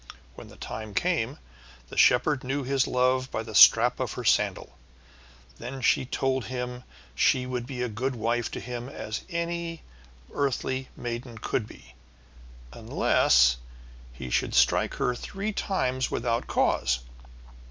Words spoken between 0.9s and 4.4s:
came the shepherd knew his love by the strap of her